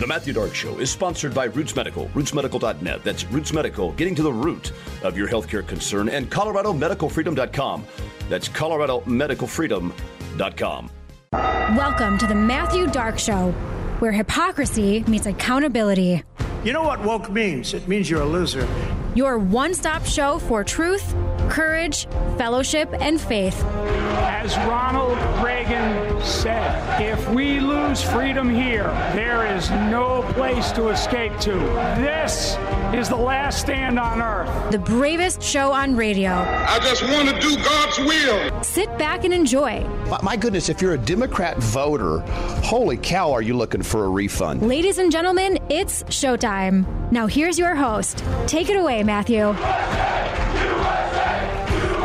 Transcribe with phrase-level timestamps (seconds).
[0.00, 3.04] The Matthew Dark Show is sponsored by Roots Medical, rootsmedical.net.
[3.04, 7.84] That's Roots Medical, getting to the root of your healthcare concern, and ColoradoMedicalFreedom.com.
[8.30, 10.90] That's ColoradoMedicalFreedom.com.
[11.32, 13.50] Welcome to the Matthew Dark Show,
[13.98, 16.22] where hypocrisy meets accountability.
[16.64, 17.74] You know what woke means?
[17.74, 18.66] It means you're a loser.
[19.14, 21.14] Your one stop show for truth,
[21.50, 22.06] courage,
[22.38, 23.62] fellowship, and faith.
[23.64, 28.84] As Ronald Reagan said, if we lose freedom here,
[29.14, 31.52] there is no place to escape to.
[31.98, 32.56] This
[32.94, 34.72] is the last stand on earth.
[34.72, 36.30] The bravest show on radio.
[36.30, 38.62] I just want to do God's will.
[38.62, 39.84] Sit back and enjoy.
[40.22, 42.20] My goodness, if you're a Democrat voter,
[42.62, 44.62] holy cow, are you looking for a refund?
[44.62, 46.86] Ladies and gentlemen, it's showtime.
[47.12, 48.24] Now here's your host.
[48.46, 49.54] Take it away, Matthew.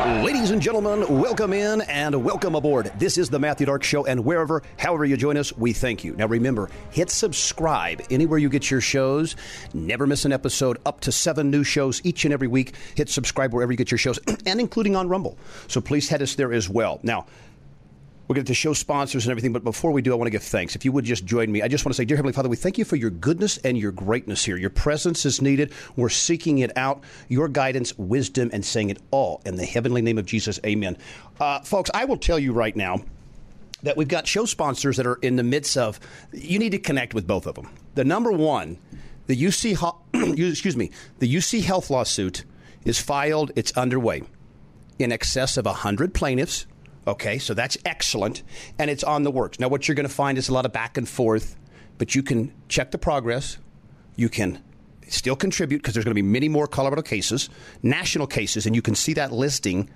[0.05, 2.91] Ladies and gentlemen, welcome in and welcome aboard.
[2.99, 6.15] This is the Matthew Dark Show, and wherever, however you join us, we thank you.
[6.15, 9.35] Now remember, hit subscribe anywhere you get your shows.
[9.73, 12.75] Never miss an episode, up to seven new shows each and every week.
[12.93, 15.39] Hit subscribe wherever you get your shows, and including on Rumble.
[15.67, 16.99] So please head us there as well.
[17.01, 17.25] Now,
[18.27, 20.43] we're going to show sponsors and everything, but before we do, I want to give
[20.43, 20.75] thanks.
[20.75, 22.55] If you would just join me, I just want to say, Dear Heavenly Father, we
[22.55, 24.57] thank you for your goodness and your greatness here.
[24.57, 25.71] Your presence is needed.
[25.95, 30.17] We're seeking it out, your guidance, wisdom, and saying it all in the heavenly name
[30.17, 30.59] of Jesus.
[30.65, 30.97] Amen.
[31.39, 33.03] Uh, folks, I will tell you right now
[33.83, 35.99] that we've got show sponsors that are in the midst of,
[36.31, 37.69] you need to connect with both of them.
[37.93, 38.79] The number one,
[39.27, 39.77] the UC,
[40.49, 42.43] excuse me, the UC Health lawsuit
[42.83, 44.23] is filed, it's underway.
[44.97, 46.65] In excess of 100 plaintiffs
[47.07, 48.41] Okay, so that's excellent,
[48.79, 49.59] and it's on the works.
[49.59, 51.55] Now, what you're going to find is a lot of back and forth,
[51.97, 53.57] but you can check the progress.
[54.15, 54.63] You can
[55.07, 57.49] still contribute because there's going to be many more Colorado cases,
[57.83, 59.89] national cases, and you can see that listing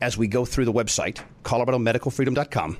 [0.00, 2.78] as we go through the website, coloradomedicalfreedom.com.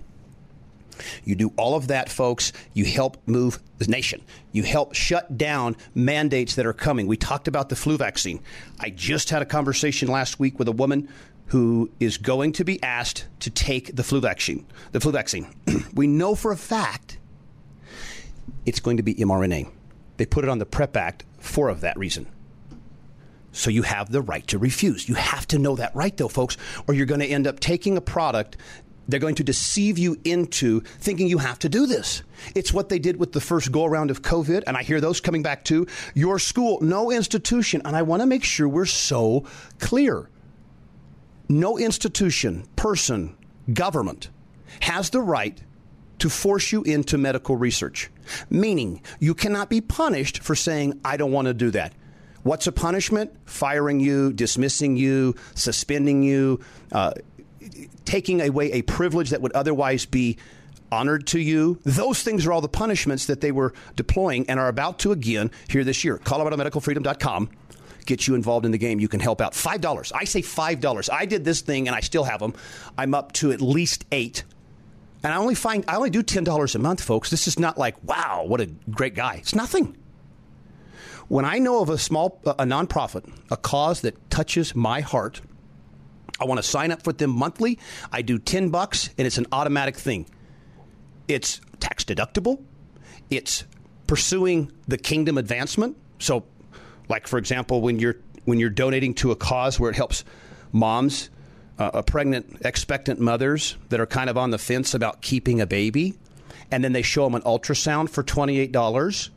[1.24, 2.52] You do all of that, folks.
[2.72, 4.22] You help move the nation.
[4.52, 7.06] You help shut down mandates that are coming.
[7.06, 8.41] We talked about the flu vaccine.
[8.80, 11.08] I just had a conversation last week with a woman
[11.47, 14.66] who is going to be asked to take the flu vaccine.
[14.93, 15.55] The flu vaccine.
[15.94, 17.19] we know for a fact
[18.66, 19.71] it's going to be mRNA.
[20.16, 22.27] They put it on the PREP Act for of that reason.
[23.53, 25.09] So you have the right to refuse.
[25.09, 26.56] You have to know that right though, folks,
[26.88, 28.56] or you're going to end up taking a product
[29.09, 32.22] they're going to deceive you into thinking you have to do this.
[32.54, 35.21] It's what they did with the first go around of COVID, and I hear those
[35.21, 35.87] coming back too.
[36.15, 39.44] Your school, no institution, and I want to make sure we're so
[39.78, 40.28] clear
[41.49, 43.37] no institution, person,
[43.72, 44.31] government
[44.81, 45.62] has the right
[46.19, 48.10] to force you into medical research.
[48.49, 51.93] Meaning, you cannot be punished for saying, I don't want to do that.
[52.43, 53.34] What's a punishment?
[53.47, 56.60] Firing you, dismissing you, suspending you,
[56.93, 57.12] uh,
[58.04, 60.37] taking away a privilege that would otherwise be
[60.93, 61.81] honored to you.
[61.84, 65.50] Those things are all the punishments that they were deploying and are about to again
[65.69, 66.19] here this year.
[66.19, 67.50] ColoradoMedicalFreedom.com
[68.06, 69.00] get you involved in the game.
[69.00, 69.53] You can help out.
[69.53, 70.12] $5.
[70.15, 71.10] I say $5.
[71.12, 72.54] I did this thing and I still have them.
[72.97, 74.44] I'm up to at least eight.
[75.22, 77.31] And I only find I only do $10 a month, folks.
[77.31, 79.37] This is not like, wow, what a great guy.
[79.37, 79.97] It's nothing.
[81.28, 85.41] When I know of a small uh, a nonprofit, a cause that touches my heart,
[86.38, 87.78] I want to sign up for them monthly.
[88.12, 90.26] I do 10 bucks and it's an automatic thing.
[91.26, 92.62] It's tax deductible.
[93.31, 93.65] It's
[94.06, 95.97] pursuing the kingdom advancement.
[96.19, 96.44] So
[97.09, 100.25] like for example, when you're when you're donating to a cause where it helps
[100.72, 101.31] moms,
[101.78, 106.15] uh, pregnant expectant mothers that are kind of on the fence about keeping a baby,
[106.70, 109.31] and then they show them an ultrasound for twenty eight dollars,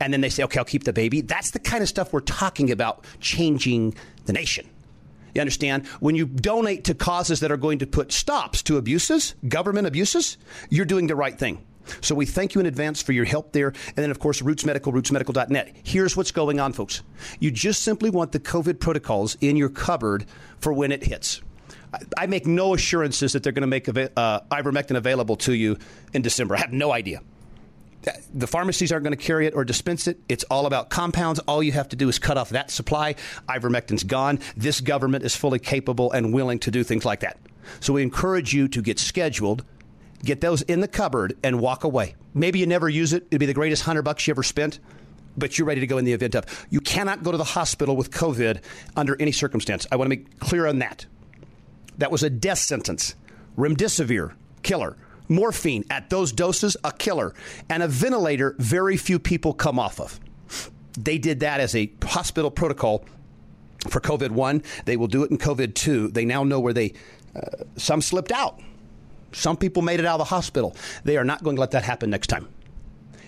[0.00, 2.20] and then they say, "Okay, I'll keep the baby." That's the kind of stuff we're
[2.20, 3.94] talking about changing
[4.26, 4.66] the nation.
[5.34, 5.86] You understand?
[6.00, 10.36] When you donate to causes that are going to put stops to abuses, government abuses,
[10.70, 11.64] you're doing the right thing.
[12.00, 13.68] So we thank you in advance for your help there.
[13.68, 15.76] And then, of course, Roots Medical, rootsmedical.net.
[15.82, 17.02] Here's what's going on, folks.
[17.38, 20.26] You just simply want the COVID protocols in your cupboard
[20.58, 21.40] for when it hits.
[22.16, 25.76] I make no assurances that they're going to make uh, ivermectin available to you
[26.12, 26.56] in December.
[26.56, 27.20] I have no idea.
[28.32, 30.18] The pharmacies aren't going to carry it or dispense it.
[30.28, 31.38] It's all about compounds.
[31.40, 33.16] All you have to do is cut off that supply.
[33.48, 34.38] Ivermectin's gone.
[34.56, 37.38] This government is fully capable and willing to do things like that.
[37.80, 39.64] So we encourage you to get scheduled
[40.24, 42.14] get those in the cupboard and walk away.
[42.34, 43.26] Maybe you never use it.
[43.30, 44.78] It'd be the greatest hundred bucks you ever spent,
[45.36, 46.66] but you're ready to go in the event of.
[46.70, 48.62] You cannot go to the hospital with COVID
[48.96, 49.86] under any circumstance.
[49.90, 51.06] I want to make clear on that.
[51.98, 53.14] That was a death sentence.
[53.56, 54.96] Remdesivir, killer.
[55.28, 57.34] Morphine at those doses, a killer.
[57.68, 60.20] And a ventilator, very few people come off of.
[60.98, 63.04] They did that as a hospital protocol
[63.88, 64.62] for COVID 1.
[64.84, 66.08] They will do it in COVID 2.
[66.08, 66.94] They now know where they,
[67.34, 68.60] uh, some slipped out
[69.32, 70.76] some people made it out of the hospital.
[71.04, 72.48] They are not going to let that happen next time.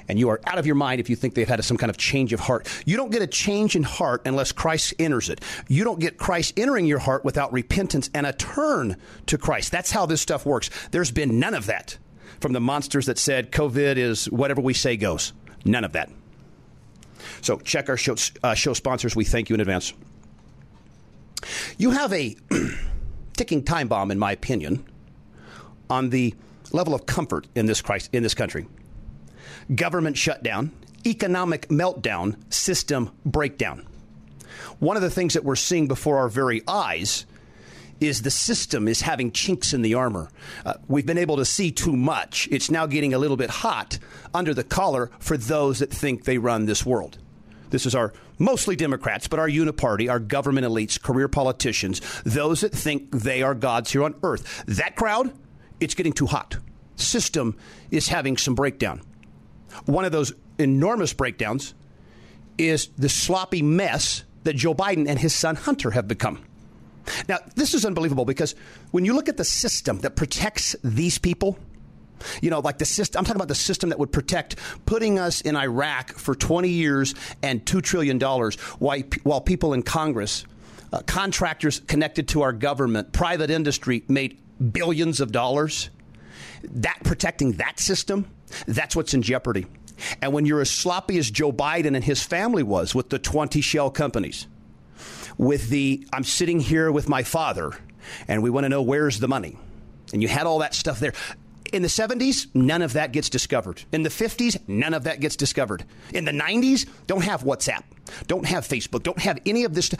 [0.09, 1.97] And you are out of your mind if you think they've had some kind of
[1.97, 2.69] change of heart.
[2.85, 5.41] You don't get a change in heart unless Christ enters it.
[5.69, 8.97] You don't get Christ entering your heart without repentance and a turn
[9.27, 9.71] to Christ.
[9.71, 10.71] That's how this stuff works.
[10.91, 11.99] There's been none of that
[12.41, 15.33] from the monsters that said COVID is whatever we say goes.
[15.65, 16.11] None of that.
[17.41, 19.15] So check our show, uh, show sponsors.
[19.15, 19.93] We thank you in advance.
[21.79, 22.37] You have a
[23.37, 24.85] ticking time bomb, in my opinion,
[25.91, 26.35] on the
[26.73, 28.67] level of comfort in this Christ, in this country.
[29.75, 30.73] Government shutdown,
[31.07, 33.87] economic meltdown, system breakdown.
[34.79, 37.27] One of the things that we're seeing before our very eyes
[38.01, 40.29] is the system is having chinks in the armor.
[40.65, 42.49] Uh, we've been able to see too much.
[42.51, 43.99] It's now getting a little bit hot
[44.35, 47.19] under the collar for those that think they run this world.
[47.71, 52.73] This is our mostly Democrats, but our uniparty, our government elites, career politicians, those that
[52.73, 54.65] think they are gods here on earth.
[54.67, 55.33] That crowd,
[55.83, 56.57] it's getting too hot.
[56.97, 57.57] System
[57.91, 59.03] is having some breakdown.
[59.87, 61.75] One of those enormous breakdowns
[62.59, 66.43] is the sloppy mess that Joe Biden and his son Hunter have become.
[67.29, 68.55] Now, this is unbelievable because
[68.93, 71.59] when you look at the system that protects these people,
[72.41, 74.57] you know, like the system, I'm talking about the system that would protect
[74.87, 80.45] putting us in Iraq for 20 years and $2 trillion while, while people in Congress,
[80.93, 84.39] uh, contractors connected to our government, private industry made
[84.71, 85.91] billions of dollars.
[86.63, 88.31] That protecting that system,
[88.67, 89.67] that's what's in jeopardy.
[90.21, 93.61] And when you're as sloppy as Joe Biden and his family was with the 20
[93.61, 94.47] shell companies,
[95.39, 97.73] with the I'm sitting here with my father
[98.29, 99.57] and we want to know where's the money.
[100.13, 101.13] And you had all that stuff there.
[101.73, 103.83] In the 70s, none of that gets discovered.
[103.93, 105.85] In the 50s, none of that gets discovered.
[106.13, 107.83] In the 90s, don't have WhatsApp,
[108.27, 109.91] don't have Facebook, don't have any of this.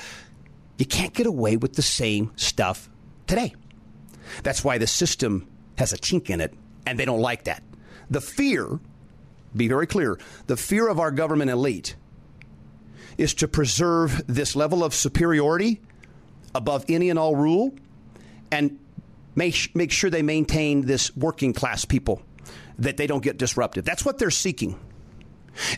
[0.77, 2.91] You can't get away with the same stuff
[3.27, 3.55] today.
[4.43, 5.49] That's why the system
[5.79, 6.55] has a chink in it,
[6.87, 7.63] and they don't like that.
[8.11, 8.79] The fear,
[9.57, 11.97] be very clear, the fear of our government elite
[13.19, 15.81] is to preserve this level of superiority
[16.55, 17.75] above any and all rule
[18.51, 18.79] and
[19.35, 22.23] make, make sure they maintain this working class people,
[22.79, 23.85] that they don't get disrupted.
[23.85, 24.79] That's what they're seeking.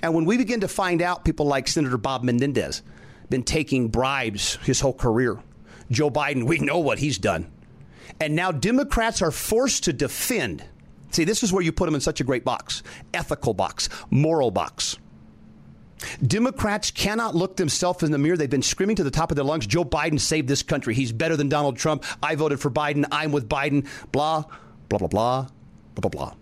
[0.02, 2.82] And when we begin to find out people like Senator Bob Menendez
[3.31, 5.38] been taking bribes his whole career,
[5.90, 7.50] Joe Biden, we know what he's done.
[8.20, 10.64] And now Democrats are forced to defend.
[11.10, 14.50] See, this is where you put them in such a great box ethical box, moral
[14.50, 14.98] box.
[16.26, 18.36] Democrats cannot look themselves in the mirror.
[18.36, 20.94] They've been screaming to the top of their lungs Joe Biden saved this country.
[20.94, 22.04] He's better than Donald Trump.
[22.22, 23.04] I voted for Biden.
[23.10, 23.86] I'm with Biden.
[24.12, 24.44] Blah,
[24.88, 25.46] blah, blah, blah,
[25.94, 26.34] blah, blah, blah.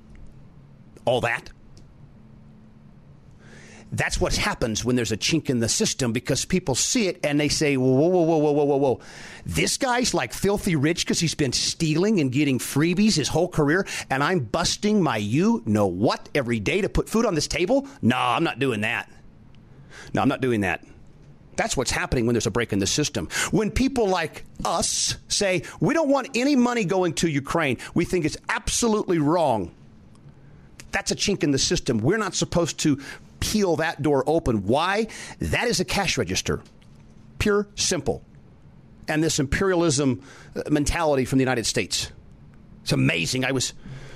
[1.05, 1.53] All that.
[3.95, 7.39] That's what happens when there's a chink in the system because people see it and
[7.39, 9.01] they say, whoa, whoa, whoa, whoa, whoa, whoa, whoa.
[9.45, 13.87] This guy's like filthy rich because he's been stealing and getting freebies his whole career,
[14.09, 17.87] and I'm busting my you know what every day to put food on this table?
[18.01, 19.11] No, I'm not doing that.
[20.15, 20.83] No, I'm not doing that.
[21.57, 23.29] That's what's happening when there's a break in the system.
[23.51, 28.25] When people like us say, we don't want any money going to Ukraine, we think
[28.25, 29.71] it's absolutely wrong.
[30.93, 31.99] That's a chink in the system.
[31.99, 33.01] We're not supposed to
[33.43, 34.65] peel that door open.
[34.67, 35.09] Why?
[35.41, 36.63] That is a cash register.
[37.39, 38.23] Pure, simple.
[39.09, 40.23] And this imperialism
[40.55, 42.13] uh, mentality from the United States.
[42.83, 43.45] It's amazing.
[43.45, 43.75] I was,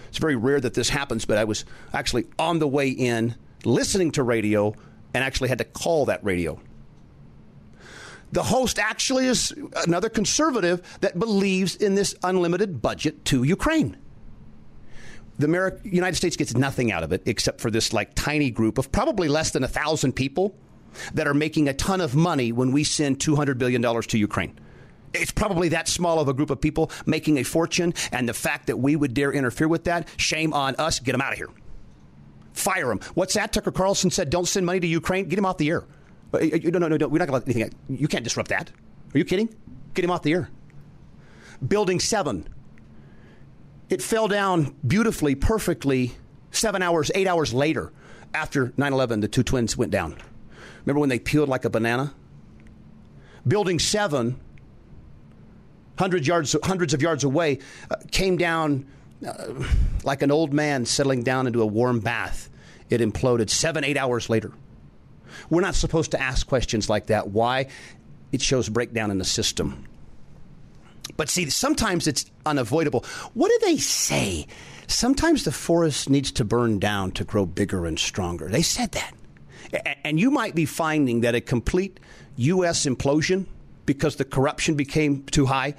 [0.08, 3.34] it's very rare that this happens, but I was actually on the way in
[3.64, 4.74] listening to radio
[5.12, 6.60] and actually had to call that radio.
[8.32, 9.54] The host actually is
[9.86, 13.96] another conservative that believes in this unlimited budget to Ukraine.
[15.38, 18.78] The America, United States gets nothing out of it except for this like tiny group
[18.78, 20.54] of probably less than a thousand people
[21.14, 24.58] that are making a ton of money when we send $200 billion to Ukraine.
[25.12, 28.66] It's probably that small of a group of people making a fortune, and the fact
[28.66, 31.48] that we would dare interfere with that, shame on us, get them out of here.
[32.52, 33.00] Fire them.
[33.14, 33.52] What's that?
[33.52, 35.28] Tucker Carlson said, don't send money to Ukraine.
[35.28, 35.84] Get him off the air.
[36.32, 37.08] Uh, no, no, no, no.
[37.08, 37.72] We're not going to let anything.
[37.88, 38.70] You can't disrupt that.
[39.14, 39.54] Are you kidding?
[39.94, 40.50] Get him off the air.
[41.66, 42.48] Building 7.
[43.88, 46.12] It fell down beautifully, perfectly,
[46.50, 47.92] seven hours, eight hours later
[48.36, 50.16] after 9 11, the two twins went down.
[50.84, 52.14] Remember when they peeled like a banana?
[53.48, 54.38] Building 7,
[55.98, 58.86] hundreds, yards, hundreds of yards away, uh, came down
[59.26, 59.64] uh,
[60.04, 62.50] like an old man settling down into a warm bath.
[62.90, 64.52] It imploded seven, eight hours later.
[65.50, 67.28] We're not supposed to ask questions like that.
[67.28, 67.68] Why?
[68.32, 69.86] It shows breakdown in the system.
[71.16, 73.04] But see, sometimes it's unavoidable.
[73.34, 74.46] What do they say?
[74.86, 78.48] Sometimes the forest needs to burn down to grow bigger and stronger.
[78.48, 79.14] They said that.
[80.04, 82.00] And you might be finding that a complete
[82.36, 82.86] U.S.
[82.86, 83.46] implosion
[83.84, 85.74] because the corruption became too high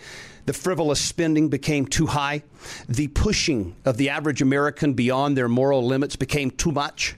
[0.48, 2.42] the frivolous spending became too high.
[2.88, 7.16] The pushing of the average American beyond their moral limits became too much.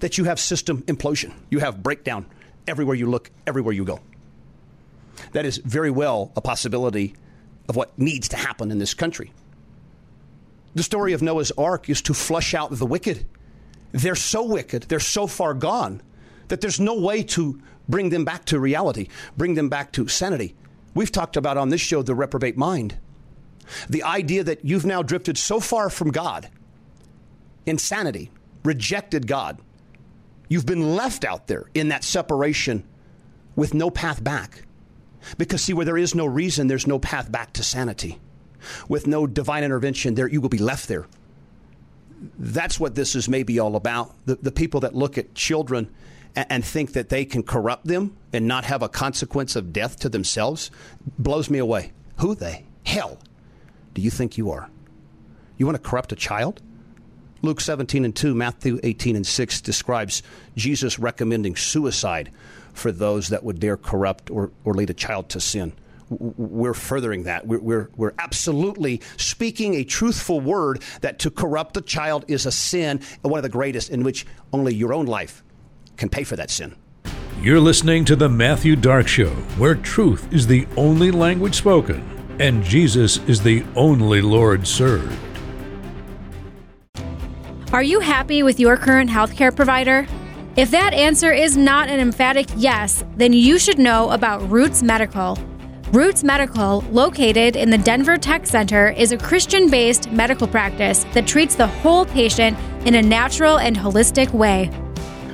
[0.00, 1.32] that you have system implosion.
[1.48, 2.26] You have breakdown
[2.66, 4.00] everywhere you look, everywhere you go.
[5.30, 7.14] That is very well a possibility
[7.68, 9.32] of what needs to happen in this country.
[10.74, 13.26] The story of Noah's ark is to flush out the wicked.
[13.92, 16.02] They're so wicked, they're so far gone
[16.48, 20.54] that there's no way to bring them back to reality, bring them back to sanity.
[20.94, 22.98] We've talked about on this show the reprobate mind.
[23.88, 26.48] The idea that you've now drifted so far from God,
[27.66, 28.30] insanity,
[28.64, 29.58] rejected God.
[30.48, 32.84] You've been left out there in that separation
[33.56, 34.62] with no path back.
[35.38, 38.18] Because, see, where there is no reason, there's no path back to sanity.
[38.88, 41.06] With no divine intervention, there you will be left there.
[42.38, 44.14] That's what this is maybe all about.
[44.26, 45.92] The, the people that look at children
[46.36, 49.98] and, and think that they can corrupt them and not have a consequence of death
[50.00, 50.70] to themselves
[51.18, 51.92] blows me away.
[52.18, 52.64] Who they?
[52.84, 53.18] Hell
[53.94, 54.68] do you think you are?
[55.56, 56.62] You want to corrupt a child?
[57.42, 60.22] Luke 17 and 2, Matthew 18 and 6 describes
[60.56, 62.30] Jesus recommending suicide
[62.72, 65.72] for those that would dare corrupt or, or lead a child to sin.
[66.10, 67.46] We're furthering that.
[67.46, 72.52] We're, we're, we're absolutely speaking a truthful word that to corrupt a child is a
[72.52, 75.42] sin, one of the greatest, in which only your own life
[75.96, 76.74] can pay for that sin.
[77.40, 82.64] You're listening to The Matthew Dark Show, where truth is the only language spoken and
[82.64, 85.16] Jesus is the only Lord served.
[87.72, 90.06] Are you happy with your current healthcare provider?
[90.54, 95.38] If that answer is not an emphatic yes, then you should know about Roots Medical.
[95.92, 101.26] Roots Medical, located in the Denver Tech Center, is a Christian based medical practice that
[101.26, 104.70] treats the whole patient in a natural and holistic way.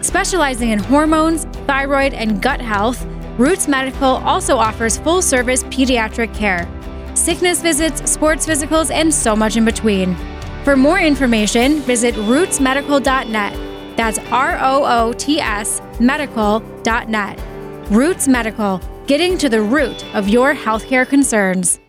[0.02, 3.04] Specializing in hormones, thyroid, and gut health,
[3.38, 6.68] Roots Medical also offers full service pediatric care,
[7.16, 10.16] sickness visits, sports physicals, and so much in between.
[10.62, 13.67] For more information, visit rootsmedical.net.
[13.98, 17.40] That's R O O T S medical.net.
[17.90, 21.80] Roots Medical, getting to the root of your healthcare concerns.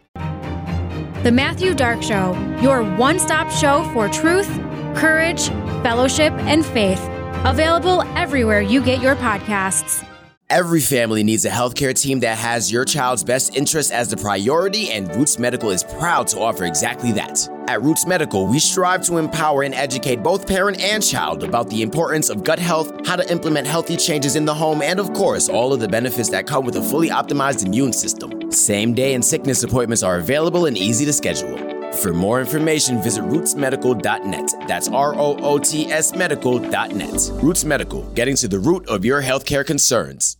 [1.21, 4.49] The Matthew Dark Show, your one stop show for truth,
[4.95, 5.49] courage,
[5.83, 6.99] fellowship, and faith.
[7.45, 10.03] Available everywhere you get your podcasts.
[10.49, 14.89] Every family needs a healthcare team that has your child's best interest as the priority,
[14.89, 17.47] and Roots Medical is proud to offer exactly that.
[17.69, 21.83] At Roots Medical, we strive to empower and educate both parent and child about the
[21.83, 25.49] importance of gut health, how to implement healthy changes in the home, and of course,
[25.49, 28.51] all of the benefits that come with a fully optimized immune system.
[28.51, 31.59] Same day and sickness appointments are available and easy to schedule.
[31.97, 34.67] For more information, visit rootsmedical.net.
[34.67, 37.29] That's R O O T S medical.net.
[37.33, 40.37] Roots Medical, getting to the root of your healthcare concerns.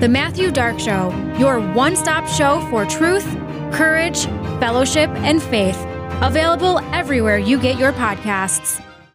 [0.00, 3.24] The Matthew Dark Show, your one stop show for truth,
[3.72, 4.26] courage,
[4.60, 5.88] fellowship, and faith.
[6.20, 8.80] Available everywhere you get your podcasts.